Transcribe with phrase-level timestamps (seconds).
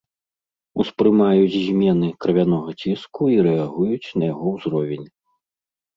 [0.83, 5.07] Успрымаюць змены крывянога ціску і рэагуюць на яго ўзровень.